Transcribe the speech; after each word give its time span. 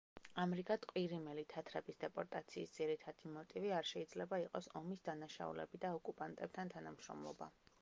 ამრიგად, 0.43 0.85
ყირიმელი 0.91 1.43
თათრების 1.53 1.99
დეპორტაციის 2.03 2.73
ძირითადი 2.77 3.33
მოტივი 3.35 3.73
არ 3.81 3.89
შეიძლება 3.91 4.41
იყოს 4.45 4.71
ომის 4.83 5.05
დანაშაულები 5.11 5.83
და 5.85 5.93
ოკუპანტებთან 5.99 6.73
თანამშრომლობა. 6.77 7.55